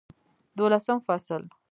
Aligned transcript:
دولسم 0.57 0.99
فصل 1.07 1.43